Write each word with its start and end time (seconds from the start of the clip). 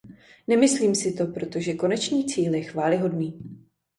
Nemyslím 0.47 0.95
si 0.95 1.13
to, 1.13 1.27
protože 1.27 1.73
konečný 1.73 2.25
cíl 2.25 2.53
je 2.53 2.63
chvályhodný. 2.63 3.37